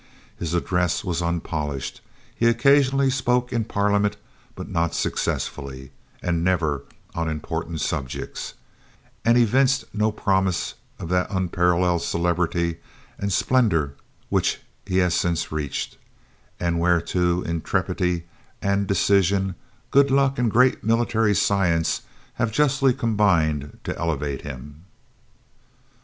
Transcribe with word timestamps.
His 0.39 0.55
address 0.55 1.03
was 1.03 1.21
unpolished; 1.21 2.01
he 2.33 2.47
occasionally 2.47 3.11
spoke 3.11 3.53
in 3.53 3.65
Parliament, 3.65 4.17
but 4.55 4.67
not 4.67 4.95
successfully, 4.95 5.91
and 6.23 6.43
never 6.43 6.81
on 7.13 7.29
important 7.29 7.81
subjects; 7.81 8.55
and 9.23 9.37
evinced 9.37 9.85
no 9.93 10.11
promise 10.11 10.73
of 10.97 11.09
that 11.09 11.29
unparalleled 11.29 12.01
celebrity 12.01 12.77
and 13.19 13.31
splendor 13.31 13.93
which 14.29 14.59
he 14.87 14.97
has 14.97 15.13
since 15.13 15.51
reached, 15.51 15.97
and 16.59 16.79
whereto 16.79 17.43
intrepidity 17.43 18.25
and 18.59 18.87
decision, 18.87 19.53
good 19.91 20.09
luck, 20.09 20.39
and 20.39 20.49
great 20.49 20.83
military 20.83 21.35
science 21.35 22.01
have 22.41 22.51
justly 22.51 22.91
combined 22.91 23.77
to 23.83 23.95
elevate 23.99 24.41
him." 24.41 24.83